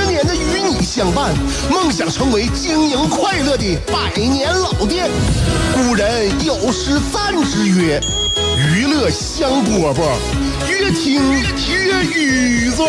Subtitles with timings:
[0.00, 1.34] 十年的与你相伴，
[1.70, 5.10] 梦想成为经营快乐的百年老店。
[5.74, 8.00] 古人有诗赞之曰
[8.56, 10.00] ：“娱乐香饽饽，
[10.68, 12.88] 越听越雨左。”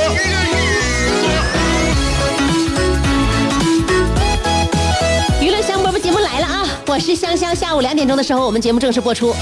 [5.42, 6.66] 娱乐香饽饽节目来了啊！
[6.88, 9.36] 我是香香，下午两点钟的时候，我们节目正式播出。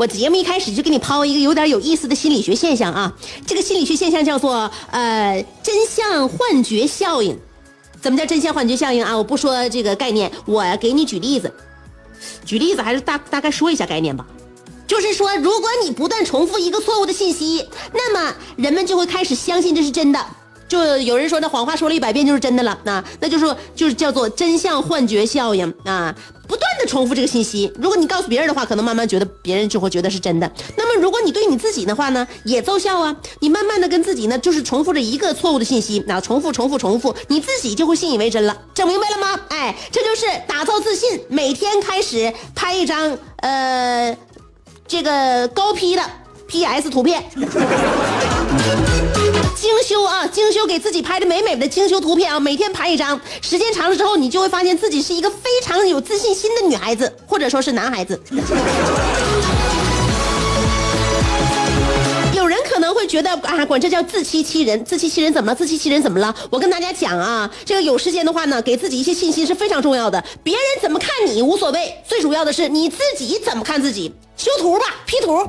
[0.00, 3.12] 我节目一开始就给你抛一个有点有意思的心理学现象啊！
[3.46, 7.38] 这个心理学现象叫做呃真相幻觉效应。
[8.00, 9.14] 怎么叫真相幻觉效应啊？
[9.14, 11.52] 我不说这个概念，我给你举例子。
[12.46, 14.26] 举例子还是大大概说一下概念吧。
[14.86, 20.26] 就是说，如果你不断重复一个错误的信息，那么人们就会开始相信这是真的。
[20.66, 26.16] 就有人说，那谎话说了一百遍就是真的了，那那就是就是叫做真相幻觉效应啊，
[26.48, 26.56] 不
[26.90, 27.72] 重复这个信息。
[27.80, 30.50] 如果你告诉别人的话，可能慢慢觉得别人就会觉得是真的。
[30.76, 33.16] 那么如果你对你自己的话呢，也奏效啊。
[33.38, 38.56] 你慢慢的跟自己呢，就是重复着一个错误的信息，那重复重复重复，你自己就会信以为真了。
[38.74, 39.40] 整明白了吗？
[39.48, 41.20] 哎，这就是打造自信。
[41.28, 44.16] 每天开始拍一张呃
[44.88, 46.02] 这个高 P 的
[46.48, 47.22] PS 图片。
[49.70, 58.20] 精修啊，精修给自己拍的美美的精修图片啊，每天拍一张，时间长了之后，你就会发现自己是一个非常有自信心的女孩子，或者说是男孩子。
[62.34, 65.54] 有人可能会觉得啊，管这叫自欺欺人，自欺欺人怎么了？
[65.54, 66.34] 自欺欺人怎么了？
[66.50, 70.22] 我跟大家讲啊，这个有时间的话呢，给自己一些信心是非常重要的。
[70.42, 74.12] 别人怎么看你无所谓，最主要的是你自己怎么看自己。
[74.36, 75.48] 修图吧，P 图。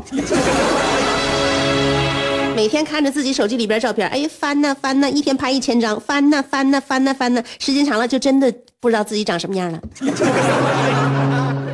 [2.56, 9.80] 每天看着自己手机里边照片，哎，翻呐翻呐，一天拍一千张，翻呐翻呐翻呐翻呐，时间长了就真的不知道自己长什么样了。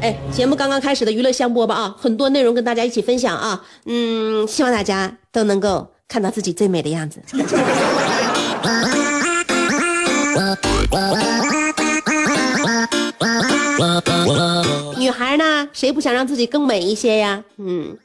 [0.00, 7.20] 哎，节目刚刚开始的娱乐香饽饽啊，很多内容跟大家一起分享啊，嗯，希望大家都能够看到自己最美的样子。
[14.98, 17.42] 女孩呢，谁不想让自己更美一些呀？
[17.58, 17.96] 嗯。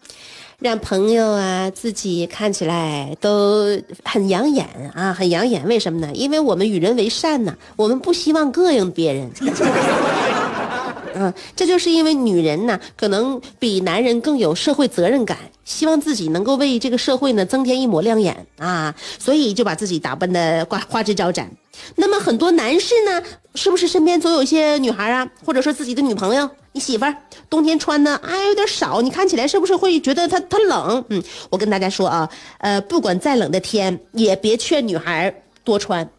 [0.59, 5.66] 让朋友啊，自己看起来都很养眼啊，很养眼。
[5.66, 6.12] 为什么呢？
[6.14, 9.31] 因为我们与人为善呢，我们不希望膈应别人。
[11.16, 15.38] 嗯，这就是因为女人呢，可能比男人更有社会责任感，
[15.69, 21.50] 希望自己能够为这个社会呢增添一抹亮眼啊，所以就把自己打扮的花花枝招展。
[21.96, 26.50] 那么很多男士呢，是不是身边总有一些女孩啊，或者说自己的女朋友？
[26.72, 27.16] 你媳妇儿
[27.52, 31.06] 冬天穿的哎有点少，你看起来是不是会觉得她她冷？
[31.09, 36.09] 嗯，我跟大家说啊，呃，不管再冷的天，也别劝女孩多穿。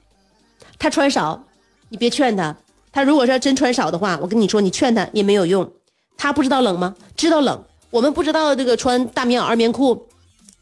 [0.78, 1.44] 她穿少，
[1.88, 2.56] 你别劝她。
[2.92, 5.70] 她如果说真穿少的话，我跟你说，你劝她也没有用。
[6.16, 6.94] 她不知道冷吗？
[7.16, 7.64] 知道冷。
[7.90, 10.06] 我们不知道这个穿大棉袄、二棉裤，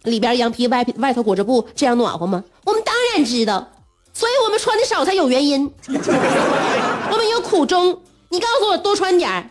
[0.04, 2.42] 里边羊皮外外头裹着布，这样暖和吗？
[2.64, 3.68] 我们当然知道。
[4.12, 8.00] 所以我们穿的少才有原因， 我们有苦衷。
[8.30, 9.44] 你告诉我多穿点儿。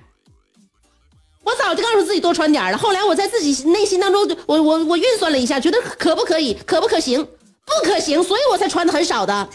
[1.44, 9.48] 我早就告诉自己多穿点了，后来我在自己内心当中，我我我运算了一下，觉得可不可以，可不可行，不可行，所以我才穿的很少的。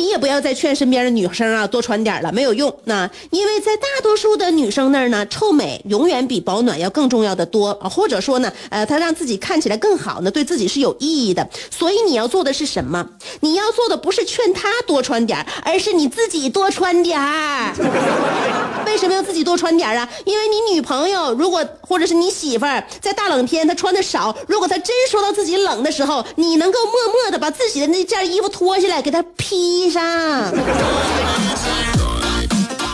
[0.00, 2.74] 你也不要再劝身边的女生啊多穿点了，没有用。
[2.84, 11.46] 那因为在大多数的女生那儿呢，臭美永远比保暖要更重要的多啊，或者说呢，呃，她让自己看起来更好呢，对自己是有意义的。
[11.70, 13.06] 所以你要做的是什么？
[13.40, 17.20] 你要做的不是劝她多穿点而是你自己多穿点
[18.86, 20.08] 为什么要自己多穿点啊？
[20.24, 29.89] 因为你女朋友如果或者是你媳妇儿在大冷天她穿的少，如果她真说到自己冷的时候，你能够默默的把自己的那件衣服脱下来给她披。
[29.90, 30.52] 上，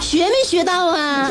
[0.00, 1.31] 学没学到啊？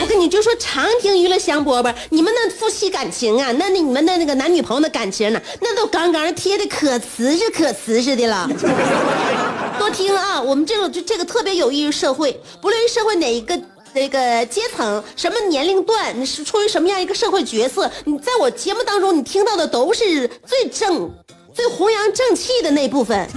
[0.00, 8.48] 我跟你就说，常听娱乐香饽饽，你们那夫妻感情啊，那你们的那个男女朋友的感情呢，那都刚刚贴的可瓷实可瓷实的了。
[9.78, 13.60] 多听啊，我们这个就这个特别有益于社会，不论社会哪一个。
[13.94, 17.90] 那个阶层，什么年龄段，你是出于什么样一个社会角色？
[18.04, 21.10] 你在我节目当中，你听到的都是最正、
[21.54, 23.28] 最弘扬正气的那部分。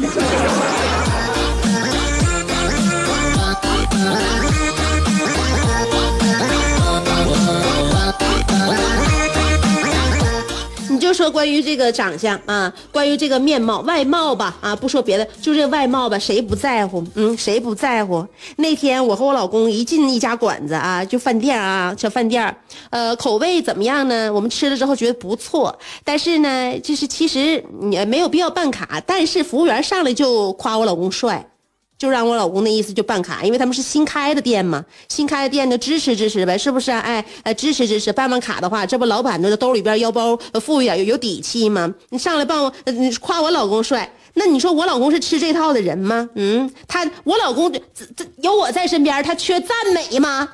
[11.06, 17.06] 就说关于这个长相啊，关于这个面貌、外貌吧啊，不说别的，就这外貌吧，谁不在乎？
[17.14, 18.26] 嗯，谁不在乎？
[18.56, 22.44] 那天我和我老公一进一家馆子啊，就饭店啊，小饭店
[22.90, 24.34] 呃，口味怎么样呢？
[24.34, 31.48] 我们吃了之后觉得不错，但是呢，就是其实也没有必要办卡，但是服务员上来就夸我老公帅。
[31.98, 36.92] 就让我老公的意思就办卡，因为他们是新开的店嘛，新开的店就支持支持呗，是不是？
[36.92, 41.92] 哎，呃，支持支持，办完卡的话，这不老板的兜里边腰包富裕点，有有底气吗？
[42.10, 42.74] 你上来帮我，
[43.22, 46.30] 夸我老公帅，那你说我老公是吃这套的人吗？
[46.36, 47.80] 嗯，他我老公这
[48.16, 50.50] 这有我在身边，他缺赞美吗？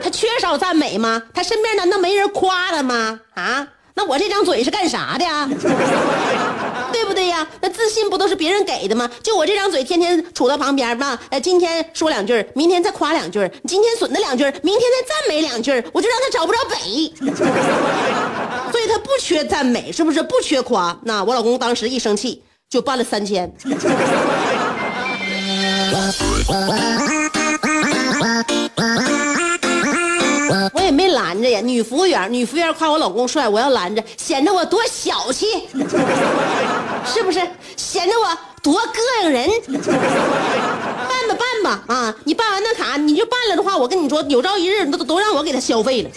[0.00, 1.22] 他缺少赞美吗？
[1.34, 3.20] 他身边难道没人夸他吗？
[3.34, 3.68] 啊？
[3.94, 5.48] 那我这张嘴是干啥的呀？
[6.98, 7.46] 对不对呀？
[7.60, 9.08] 那自信不都是别人给的吗？
[9.22, 11.16] 就我这张嘴，天天杵到旁边吧。
[11.30, 16.76] 呃，今天说两句，明天再夸两句；今天损他两句，明天再赞美两句，我就让他找不着北。
[18.72, 20.20] 所以他不缺赞美，是不是？
[20.24, 20.98] 不缺夸。
[21.04, 23.50] 那我老公当时一生气就办了三千。
[30.74, 35.46] 我也没拦着呀，女服务员，女服务员夸我老公帅，我要拦着，显得我多小气，
[37.12, 37.40] 是不是？
[37.76, 39.48] 显得我多膈应人。
[41.08, 42.14] 办吧办吧啊！
[42.24, 46.10] 你办完那卡，你就办了的话，我跟你说，有朝一日都都让我给他消费了。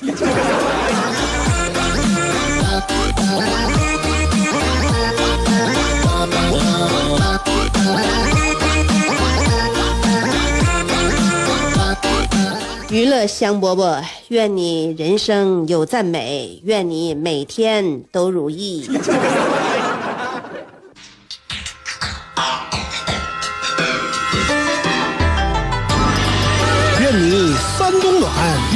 [12.90, 18.90] 娱乐香饽饽，愿你人生有赞美，愿你每天都如意。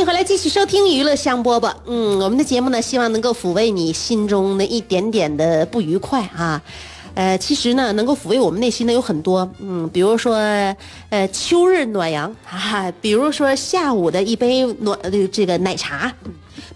[0.00, 1.74] 迎回来，继续收听娱乐香饽饽。
[1.84, 6.62] 嗯，我们的节目呢，希望能够抚慰你心中的一点点的不愉快啊。
[7.12, 10.36] 呃，其实呢，能够抚慰我们内心的有很多，嗯，比如说，
[11.10, 14.98] 呃，秋日暖阳啊，比如说下午的一杯暖
[15.30, 16.10] 这个奶茶，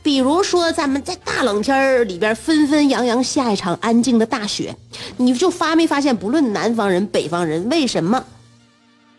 [0.03, 4.77] 比如说咱们在大冷天儿里边纷纷扬扬下一场安静的大雪，
[5.17, 8.23] 你就发没发现，不论南方人、北方人，为什么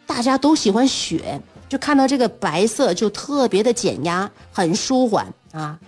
[0.06, 1.42] 大家都喜欢雪？
[1.78, 5.80] 看到这个白色就特别的减压，很舒缓啊！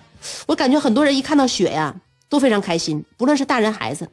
[0.46, 1.96] 我感觉很多人一看到雪呀，
[2.28, 4.10] 都非常开心，不论是大人孩子。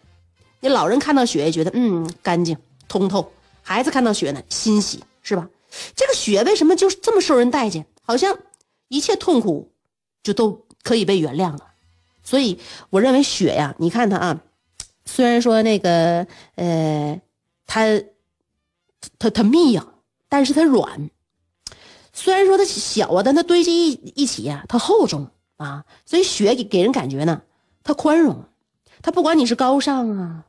[0.61, 2.57] 你老人看到雪也觉得嗯干净
[2.89, 5.49] 通透，孩子看到雪呢欣喜是吧？
[5.97, 7.85] 这个雪为什么就这么受人待见？
[8.03, 8.39] 好像
[8.89, 9.73] 一切痛苦
[10.23, 11.73] 就都可以被原谅了。
[12.23, 12.59] 所以
[12.91, 14.41] 我认为雪呀，你看它啊，
[15.05, 17.21] 虽然说那个呃，
[17.67, 18.03] 它
[19.19, 19.85] 它它密呀，
[20.29, 21.11] 但是它软。
[22.15, 25.29] 虽然说它小啊，但它堆积一一起呀，它厚重
[25.59, 25.85] 啊。
[26.07, 27.43] 所以雪给给人感觉呢，
[27.83, 28.45] 它宽容，
[29.03, 30.45] 它不管你是高尚啊。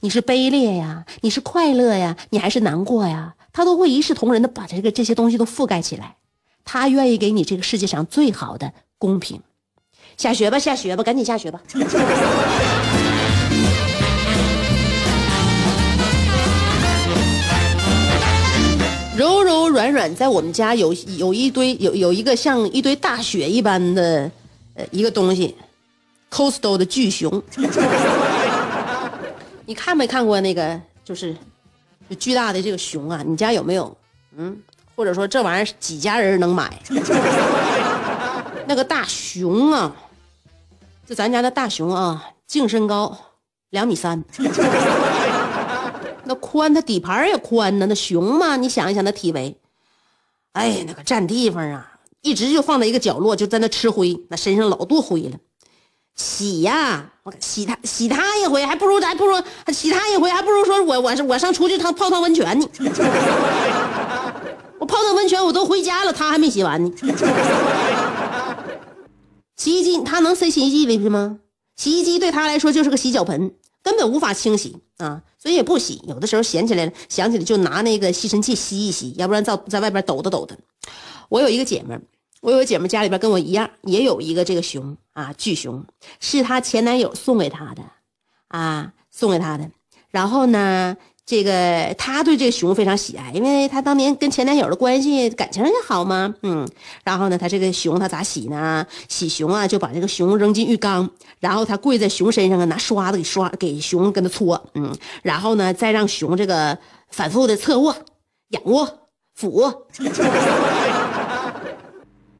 [0.00, 3.34] 你是卑劣呀，你是快乐呀，你还是难过呀？
[3.52, 6.16] 它都会一视同仁的把这个这些东西都覆盖起来，
[6.64, 9.40] 他愿意给你这个世界上最好的公平。
[10.18, 11.62] 下雪吧，下雪吧，赶紧下雪吧。
[19.16, 24.30] 柔柔软软，在我们家有有一堆有有一个像一堆大雪一般的
[24.74, 25.56] 呃一个东西
[26.30, 27.42] ，Costo 的巨熊。
[29.64, 31.34] 你看没看过那个就是
[32.18, 33.22] 巨大的这个熊啊？
[33.26, 33.96] 你家有没有？
[34.36, 34.54] 嗯，
[34.94, 36.78] 或者说这玩意儿几家人能买？
[38.68, 39.96] 那个大熊啊，
[41.06, 43.16] 就咱家的大熊啊，净身高
[43.70, 44.22] 两米三，
[46.56, 47.86] 宽，它底盘也宽呢。
[47.86, 49.56] 那熊嘛，你想一想那体围，
[50.52, 55.36] 哎，那个占地方啊，一直就放在一个角落，就在那吃灰，那身上老多灰了。
[56.14, 59.36] 洗呀，我洗它洗它一回，还不如咱不如
[59.72, 62.66] 洗它一回，还不如说我我我上出去趟泡趟温泉呢。
[64.78, 66.90] 我泡趟温泉我都回家了，他还没洗完呢。
[69.56, 71.38] 洗衣机他能塞洗衣机里去吗？
[71.76, 73.54] 洗衣机对他来说就是个洗脚盆，
[73.86, 76.02] 根本无法清洗啊，所以也不洗。
[76.08, 80.58] 有的时候闲起来了，想起来就拿那个吸尘器吸一吸，要不然在在外边抖的抖的。
[81.28, 82.02] 我有一个姐们。
[82.42, 85.84] 我有个姐妹，家里边跟我一样，也有一个这个熊啊，巨熊，
[86.20, 87.82] 是她前男友送给她的，
[88.48, 89.70] 啊，送给她的。
[90.10, 96.66] 然后呢，这个他对这个熊非常喜爱，因为他当年跟前男友的关系感情也好嘛，嗯。
[97.02, 98.86] 然后呢，他这个熊他咋洗呢？
[99.08, 104.96] 洗熊啊，就把这个熊扔进浴缸，然后他跪在熊身上啊，拿刷子给刷，给熊跟他搓，嗯。
[105.22, 106.78] 然后呢，再让熊这个
[107.10, 107.96] 反复的侧卧、
[108.50, 108.88] 仰卧、
[109.34, 109.88] 俯卧。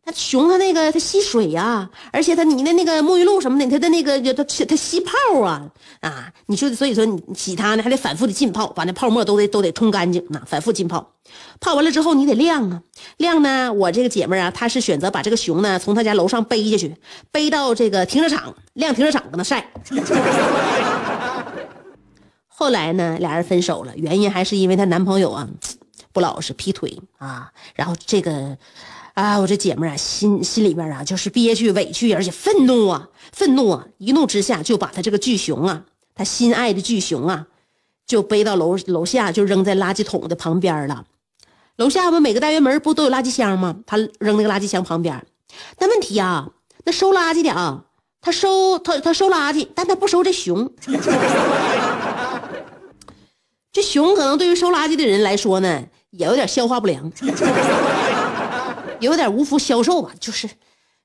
[0.07, 5.69] 它熊它那个它吸水呀，而且它你的那个沐浴露什么的，它的那个它它吸泡啊
[6.01, 6.33] 啊！
[6.47, 11.15] 你说所以说你洗它呢还得反复的浸泡，把那泡沫都得都得冲干净啊，反复浸泡。
[11.59, 12.83] 泡完了之后你得晾啊，
[13.17, 13.73] 晾呢。
[13.73, 16.95] 我这个姐妹啊，她是选择把这个熊呢从她家楼上背下去，
[17.33, 19.69] 背到这个停车场晾停车场搁那晒。
[22.47, 25.49] 后来呢，俩人分手了，原因还是因为她男朋友啊
[26.13, 28.57] 不老实，劈腿啊，然后这个。
[29.17, 33.87] 啊，我这姐们啊，心心里边啊，就是憋屈、委屈，而且愤怒啊，愤怒啊！
[33.97, 37.47] 一怒之下，就把他这个巨熊啊，他心爱的巨熊啊，
[38.07, 41.07] 就背到楼楼下，就扔在垃圾桶的旁边了。
[41.77, 43.77] 楼下不每个单元门不都有垃圾箱吗？
[43.87, 45.27] 他扔那个垃圾箱旁边。
[45.79, 46.51] 但问题啊，
[46.85, 47.85] 那收垃圾的啊，
[48.21, 50.71] 他收他他收垃圾，但他不收这熊。
[53.73, 57.11] 这熊可能对于收垃圾的人来说呢，也有点消化不良。
[59.01, 60.49] 有点无福消受吧，就是，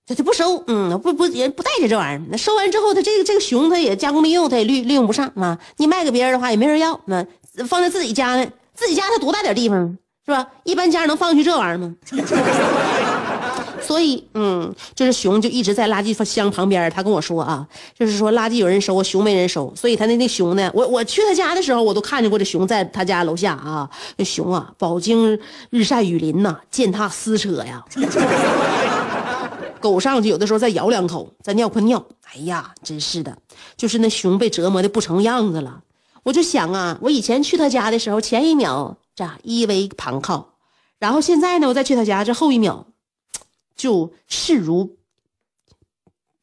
[0.06, 2.22] 他他不收，嗯，不不也不带着这玩意儿。
[2.30, 5.58] 那收完之后，他这个这个熊，他也加工利用，他也利利用不上啊。
[5.78, 7.00] 你卖给别人的话，也没人要。
[7.06, 7.26] 那
[7.68, 8.52] 放在自己家呢？
[8.74, 10.48] 自己家他多大点地方，是吧？
[10.64, 11.96] 一般家能放去这玩意儿吗？
[13.92, 16.90] 所以，嗯，就是熊就一直在垃圾箱旁边。
[16.90, 19.74] 他跟我说啊，就是说垃圾有人收，熊没人收。
[19.76, 23.90] 所以他那那熊呢，我我去他家的时候，我都看见过这熊在他家楼下啊。
[24.16, 25.38] 那熊啊，饱经
[25.70, 27.84] 日晒雨淋呐，践踏撕扯呀。
[29.82, 32.02] 狗上去有的时候再咬两口，再尿块尿。
[32.34, 33.38] 哎呀，真是的，
[33.76, 35.82] 就是那熊被折磨的不成样子了。
[36.24, 40.54] 我就想啊，我以前去他家的时候，前一秒这依偎旁靠，
[40.98, 42.86] 然后现在呢，我再去他家，这后一秒。
[43.76, 44.98] 就势如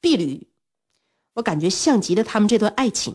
[0.01, 0.47] 敝履，
[1.35, 3.15] 我感觉像极了他们这段爱情。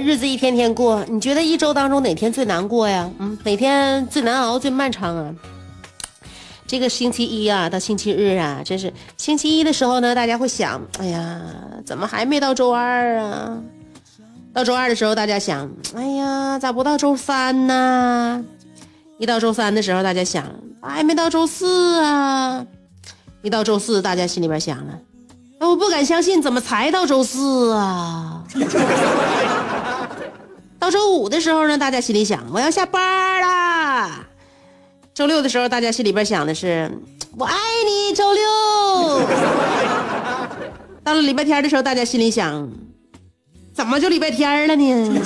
[0.00, 3.10] 日子一天天过，你觉得一周当中哪天最难过呀？
[3.18, 5.34] 嗯，哪天最难熬、最漫长啊？
[6.66, 11.40] 这个星期一啊，到星期日啊，真是星期一的时候呢，大家会想，哎呀，
[11.84, 13.58] 怎么还没到周二啊？
[14.52, 18.44] 到周二的时候，大家想，哎呀，咋不到周三呢？
[19.18, 20.44] 一到周三的时候，大家想，
[20.80, 22.64] 还没到周四啊？
[23.42, 24.98] 一到周四，大家心里边想了，
[25.68, 28.42] 我不敢相信，怎么才到周四啊？
[30.78, 34.24] 到周五的时候呢，大家心里想我要下班啦。
[35.14, 36.90] 周六的时候，大家心里边想的是
[37.38, 37.54] 我爱
[37.86, 38.14] 你。
[38.14, 38.42] 周六。
[41.02, 42.68] 到了礼拜天的时候，大家心里想，
[43.72, 45.20] 怎么就礼拜天了呢？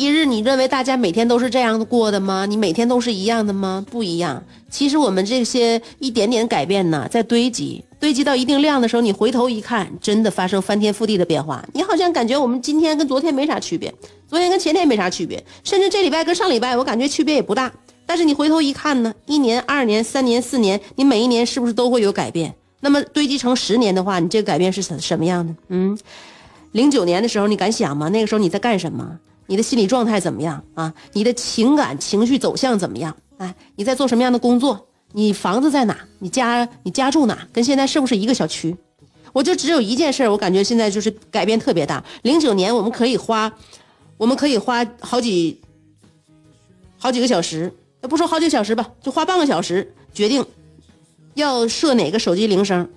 [0.00, 2.46] 一日，你认为大家每天都是这样过的吗？
[2.46, 3.84] 你每天都是一样的吗？
[3.90, 4.42] 不一样。
[4.70, 11.62] 其实我们这些一点点改变呢，在堆积，堆积到一定量的时候，你回头一看，真的发生翻天覆地的变化。
[11.74, 13.92] 你好像感觉我们今天跟昨天没啥区别，
[14.26, 17.70] 昨天跟前天没啥区别，甚至这礼拜跟上礼拜，我感觉区别也不大。
[18.06, 22.54] 但是你回头一看呢，一年、二年、三年、四年，你每一年是不是都会有改变？
[22.80, 25.54] 那么堆积成十年的话，你这个改变是什什么样的？
[25.68, 25.98] 嗯，
[26.72, 28.08] 零九年的时候，你敢想吗？
[28.08, 29.18] 那个时候你在干什么？
[29.50, 30.94] 你的心理状态怎么样啊？
[31.12, 33.16] 你的情感情绪走向怎么样？
[33.38, 34.86] 哎，你在做什么样的工作？
[35.10, 35.98] 你房子在哪？
[36.20, 37.36] 你家你家住哪？
[37.52, 38.76] 跟现在是不是一个小区？
[39.32, 42.04] 我就只有一件事我感觉现在就是改变特别大。
[42.22, 43.52] 零九年我们可以花，
[44.16, 45.60] 我们可以花好几
[46.96, 47.74] 好几个小时。
[48.02, 50.46] 不说好几个小时吧，就花半个小时决定
[51.34, 52.88] 要设哪个手机铃声。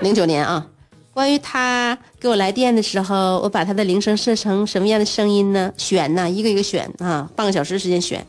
[0.00, 0.66] 零九年啊，
[1.16, 5.72] 关于他给我来电的时候，我把他的铃声设成什么样的声音呢？
[5.78, 8.22] 选呢，一个一个选啊，半个小时时间选。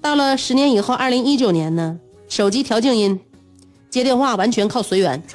[0.00, 1.98] 到了十年以后，二零一九年呢，
[2.28, 3.18] 手机调静音，
[3.90, 5.20] 接电话完全靠随缘。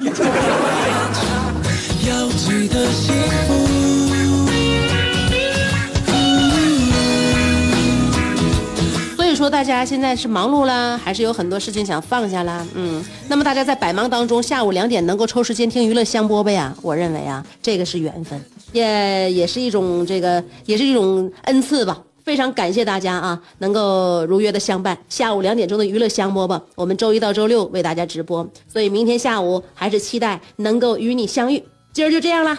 [9.48, 12.66] 大家现在是忙碌啦，还是有很多事情想放下啦？
[12.74, 18.40] 嗯，那么大家在百忙当中，下午两点能够抽时间听娱乐香饽饽呀，我认为啊，这个是缘分，
[18.72, 22.02] 也也是一种这个，也是一种恩赐吧。
[22.24, 24.96] 非常感谢大家啊，能够如约的相伴。
[25.08, 31.64] 下午两点钟的娱乐香饽饽，我们周一到周六为大家直播，所以明天下午还是期待能够与你相遇。
[31.94, 32.58] 今儿就这样了，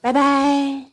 [0.00, 0.85] 拜拜。